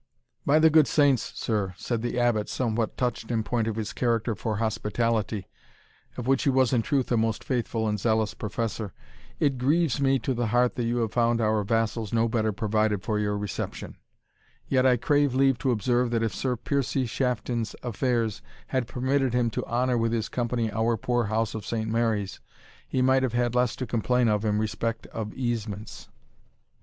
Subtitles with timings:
[0.47, 4.33] "By the good Saints, sir," said the Abbot, somewhat touched in point of his character
[4.33, 5.47] for hospitality,
[6.17, 8.93] of which he was in truth a most faithful and zealous professor,
[9.39, 13.03] "it grieves me to the heart that you have found our vassals no better provided
[13.03, 13.95] for your reception
[14.67, 19.51] Yet I crave leave to observe, that if Sir Piercie Shafton's affairs had permitted him
[19.51, 22.39] to honour with his company our poor house of Saint Mary's,
[22.87, 26.09] he might have had less to complain of in respect of easements."